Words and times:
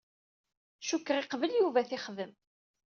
Cukkeɣ 0.87 1.17
iqbel 1.19 1.51
Yuba 1.55 1.79
ad 1.81 1.87
t-ixdem. 1.89 2.31